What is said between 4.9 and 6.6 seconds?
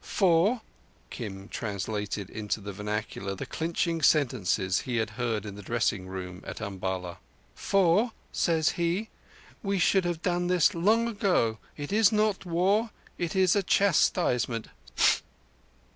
had heard in the dressing room at